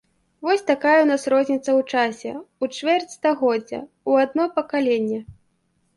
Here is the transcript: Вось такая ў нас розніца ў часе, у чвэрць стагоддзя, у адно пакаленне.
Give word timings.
Вось 0.45 0.63
такая 0.69 0.93
ў 1.01 1.05
нас 1.11 1.25
розніца 1.33 1.65
ў 1.65 1.85
часе, 1.95 2.31
у 2.65 2.71
чвэрць 2.75 3.15
стагоддзя, 3.19 3.83
у 4.11 4.19
адно 4.23 4.43
пакаленне. 4.61 5.19